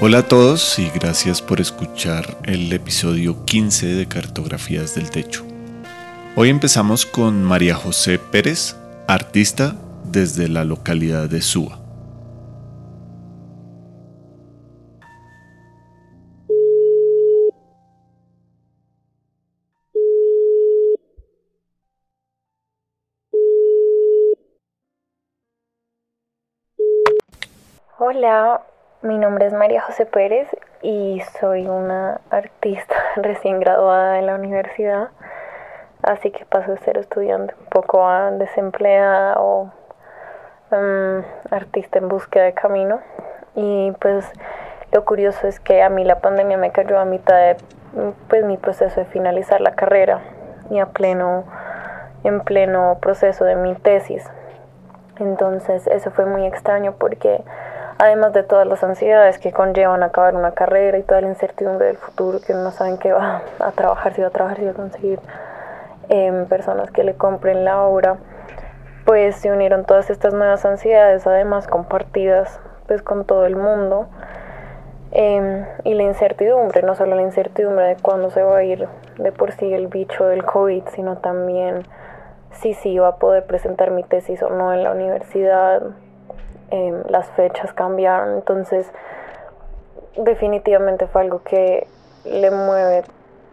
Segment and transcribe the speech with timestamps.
[0.00, 5.44] Hola a todos y gracias por escuchar el episodio 15 de Cartografías del Techo.
[6.34, 8.76] Hoy empezamos con María José Pérez,
[9.06, 11.78] artista desde la localidad de Suba.
[27.96, 28.60] Hola,
[29.04, 30.48] mi nombre es María José Pérez
[30.80, 35.10] y soy una artista recién graduada de la universidad,
[36.02, 39.70] así que paso de ser estudiante un poco a desempleada o
[40.70, 43.00] mm, artista en búsqueda de camino.
[43.54, 44.26] Y pues
[44.90, 47.56] lo curioso es que a mí la pandemia me cayó a mitad de
[48.28, 50.22] pues, mi proceso de finalizar la carrera
[50.70, 51.44] y a pleno,
[52.24, 54.24] en pleno proceso de mi tesis.
[55.20, 57.44] Entonces eso fue muy extraño porque
[57.98, 61.96] además de todas las ansiedades que conllevan acabar una carrera y toda la incertidumbre del
[61.96, 64.74] futuro, que no saben qué va a trabajar, si va a trabajar, si va a
[64.74, 65.20] conseguir
[66.08, 68.16] em, personas que le compren la obra,
[69.04, 74.08] pues se unieron todas estas nuevas ansiedades, además compartidas pues con todo el mundo.
[75.12, 79.30] Em, y la incertidumbre, no solo la incertidumbre de cuándo se va a ir de
[79.30, 81.84] por sí el bicho del COVID, sino también
[82.50, 85.82] si sí va a poder presentar mi tesis o no en la universidad,
[86.70, 88.90] Em, las fechas cambiaron, entonces
[90.16, 91.86] definitivamente fue algo que
[92.24, 93.04] le mueve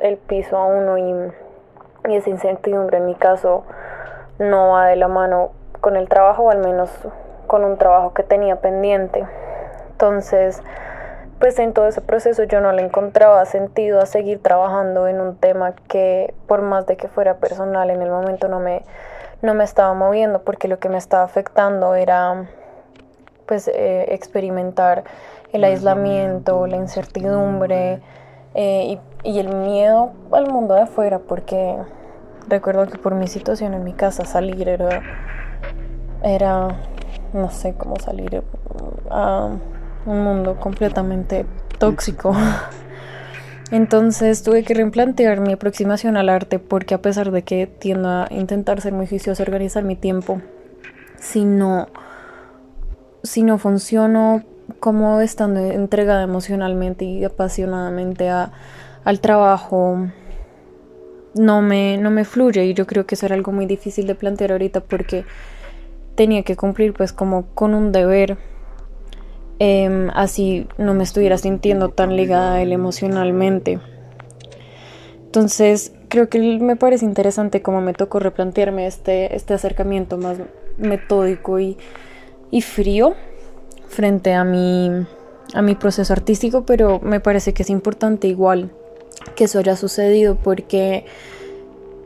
[0.00, 1.32] el piso a uno y,
[2.10, 3.64] y esa incertidumbre en mi caso
[4.38, 5.50] no va de la mano
[5.80, 6.90] con el trabajo o al menos
[7.46, 9.24] con un trabajo que tenía pendiente.
[9.92, 10.62] Entonces,
[11.38, 15.36] pues en todo ese proceso yo no le encontraba sentido a seguir trabajando en un
[15.36, 18.82] tema que por más de que fuera personal en el momento no me,
[19.42, 22.46] no me estaba moviendo porque lo que me estaba afectando era
[23.46, 25.04] pues eh, experimentar
[25.52, 28.00] el aislamiento, la incertidumbre
[28.54, 31.76] eh, y, y, el miedo al mundo de afuera, porque
[32.48, 35.02] recuerdo que por mi situación en mi casa salir era,
[36.22, 36.68] era
[37.32, 38.42] no sé cómo salir
[39.10, 39.50] a
[40.06, 41.46] un mundo completamente
[41.78, 42.34] tóxico.
[43.70, 48.26] Entonces tuve que replantear mi aproximación al arte porque a pesar de que tiendo a
[48.30, 50.40] intentar ser muy juiciosa, organizar mi tiempo,
[51.18, 51.88] si no
[53.26, 54.42] si no funciono
[54.80, 58.52] como estando entregada emocionalmente y apasionadamente a,
[59.04, 60.08] al trabajo,
[61.34, 64.14] no me, no me fluye y yo creo que eso era algo muy difícil de
[64.14, 65.24] plantear ahorita porque
[66.14, 68.38] tenía que cumplir pues como con un deber
[69.58, 73.78] em, así no me estuviera sintiendo tan ligada a él emocionalmente.
[75.26, 80.38] Entonces creo que me parece interesante como me tocó replantearme este, este acercamiento más
[80.78, 81.76] metódico y
[82.56, 83.14] y frío
[83.86, 84.90] frente a mi,
[85.52, 88.70] a mi proceso artístico, pero me parece que es importante igual
[89.34, 91.04] que eso haya sucedido porque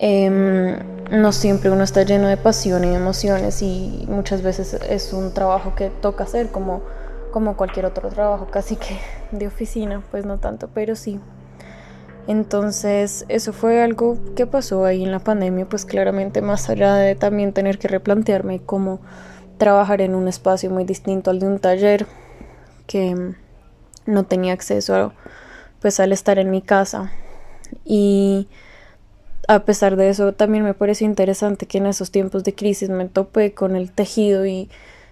[0.00, 0.78] em,
[1.12, 5.76] no siempre uno está lleno de pasión y emociones y muchas veces es un trabajo
[5.76, 6.82] que toca hacer como,
[7.30, 8.98] como cualquier otro trabajo, casi que
[9.30, 11.20] de oficina, pues no tanto, pero sí.
[12.26, 17.14] Entonces, eso fue algo que pasó ahí en la pandemia, pues claramente más allá de
[17.14, 19.00] también tener que replantearme cómo
[19.62, 22.08] trabajar en un espacio muy distinto al de un taller
[22.88, 23.14] que
[24.06, 25.12] no tenía acceso
[25.80, 27.12] pues al estar en mi casa.
[27.84, 28.48] Y
[29.46, 33.06] a pesar de eso también me pareció interesante que en esos tiempos de crisis me
[33.06, 34.68] topé con el tejido y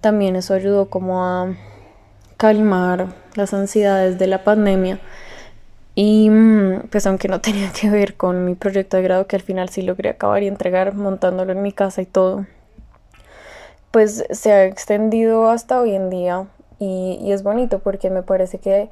[0.00, 1.54] también eso ayudó como a
[2.36, 4.98] calmar las ansiedades de la pandemia.
[5.94, 9.42] Y mm, pues aunque no tenía que ver con mi proyecto de grado que al
[9.42, 12.44] final sí logré acabar y entregar montándolo en mi casa y todo
[13.92, 16.46] pues se ha extendido hasta hoy en día
[16.78, 18.90] y, es bonito porque me parece que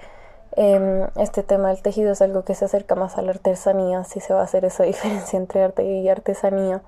[0.57, 4.21] em, este tema del tejido es algo que se acerca más a la artesanía, si
[4.21, 6.83] se va a hacer esa diferencia entre arte y artesanía,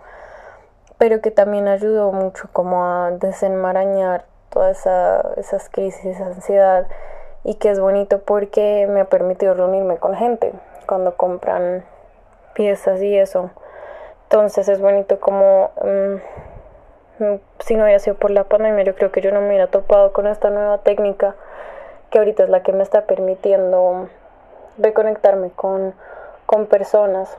[0.98, 6.86] pero que también ayudó mucho como a desenmarañar todas esa, esas crisis, esa ansiedad
[7.44, 10.52] y que es bonito porque me ha permitido reunirme con gente
[10.86, 11.84] cuando compran
[12.54, 13.50] piezas y eso.
[14.24, 15.70] Entonces es bonito como...
[15.82, 16.20] Em,
[17.60, 20.12] si no hubiera sido por la pandemia, yo creo que yo no me hubiera topado
[20.12, 21.34] con esta nueva técnica
[22.10, 24.08] que ahorita es la que me está permitiendo
[24.78, 25.94] reconectarme con,
[26.46, 27.36] con personas.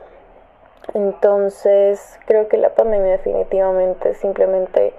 [0.92, 4.92] Entonces, creo que la pandemia definitivamente simplemente,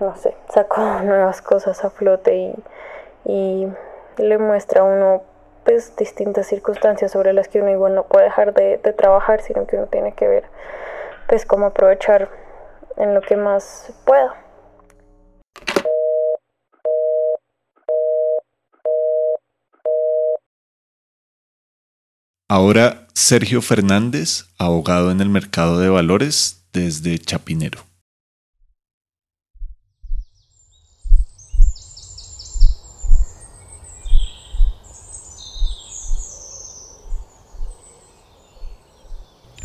[0.00, 2.54] no sé, sacó nuevas cosas a flote y,
[3.24, 3.68] y
[4.16, 5.22] le muestra a uno
[5.64, 9.66] pues, distintas circunstancias sobre las que uno igual no puede dejar de, de trabajar, sino
[9.66, 10.44] que uno tiene que ver
[11.30, 12.28] pues cómo aprovechar
[12.96, 14.32] en lo que más puedo.
[22.48, 27.80] Ahora Sergio Fernández, abogado en el mercado de valores desde Chapinero.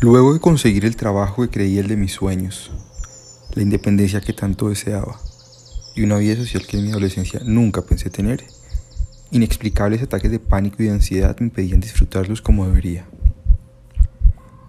[0.00, 2.70] Luego de conseguir el trabajo que creí el de mis sueños,
[3.56, 5.18] la independencia que tanto deseaba
[5.94, 8.44] y una vida social que en mi adolescencia nunca pensé tener,
[9.30, 13.06] inexplicables ataques de pánico y de ansiedad me impedían disfrutarlos como debería.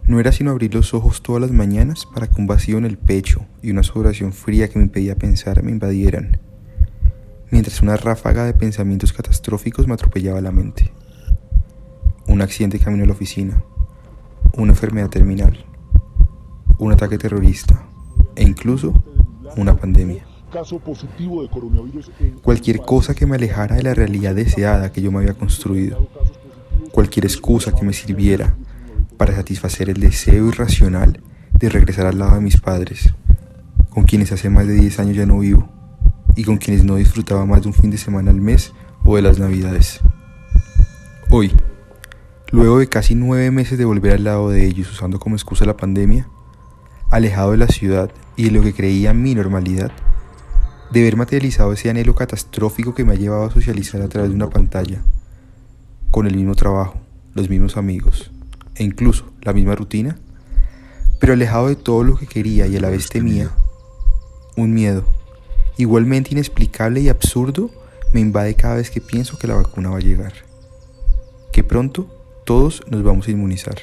[0.06, 2.98] No era sino abrir los ojos todas las mañanas para que un vacío en el
[2.98, 6.39] pecho y una sudoración fría que me impedía pensar me invadieran,
[7.51, 10.94] mientras una ráfaga de pensamientos catastróficos me atropellaba la mente.
[12.25, 13.62] Un accidente camino a la oficina,
[14.54, 15.66] una enfermedad terminal,
[16.78, 17.84] un ataque terrorista
[18.38, 18.94] e incluso
[19.57, 20.25] una pandemia.
[22.42, 26.07] Cualquier cosa que me alejara de la realidad deseada que yo me había construido.
[26.92, 28.56] Cualquier excusa que me sirviera
[29.18, 31.22] para satisfacer el deseo irracional
[31.60, 33.13] de regresar al lado de mis padres,
[33.89, 35.68] con quienes hace más de 10 años ya no vivo
[36.36, 38.74] y con quienes no disfrutaba más de un fin de semana al mes
[39.04, 40.00] o de las navidades.
[41.30, 41.51] Hoy,
[42.51, 45.75] Luego de casi nueve meses de volver al lado de ellos usando como excusa la
[45.75, 46.30] pandemia,
[47.12, 49.92] alejado de la ciudad y de lo que creía mi normalidad,
[50.92, 54.36] de ver materializado ese anhelo catastrófico que me ha llevado a socializar a través de
[54.36, 55.01] una pantalla,
[56.12, 57.01] con el mismo trabajo,
[57.34, 58.31] los mismos amigos
[58.75, 60.18] e incluso la misma rutina,
[61.19, 63.51] pero alejado de todo lo que quería y a la vez temía,
[64.56, 65.04] un miedo,
[65.78, 67.72] igualmente inexplicable y absurdo,
[68.13, 70.34] me invade cada vez que pienso que la vacuna va a llegar.
[71.51, 72.07] Que pronto
[72.45, 73.78] todos nos vamos a inmunizar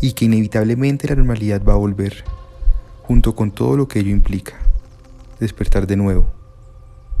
[0.00, 2.24] y que inevitablemente la normalidad va a volver,
[3.06, 4.54] junto con todo lo que ello implica.
[5.38, 6.32] Despertar de nuevo,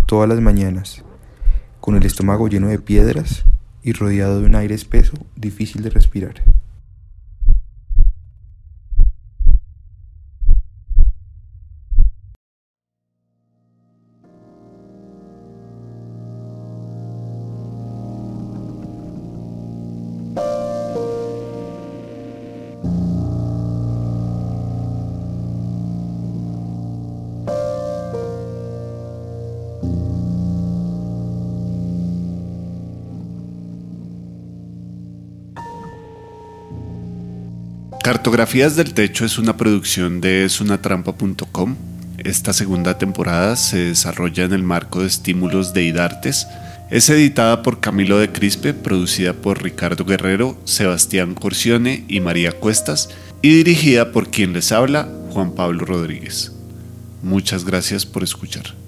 [0.06, 1.04] todas las mañanas,
[1.80, 3.44] con el estómago lleno de piedras
[3.82, 6.42] y rodeado de un aire espeso difícil de respirar.
[38.14, 41.74] Cartografías del Techo es una producción de esunatrampa.com.
[42.18, 46.46] Esta segunda temporada se desarrolla en el marco de estímulos de IDARTES.
[46.92, 53.10] Es editada por Camilo de Crispe, producida por Ricardo Guerrero, Sebastián Corcione y María Cuestas,
[53.42, 56.52] y dirigida por quien les habla, Juan Pablo Rodríguez.
[57.20, 58.83] Muchas gracias por escuchar.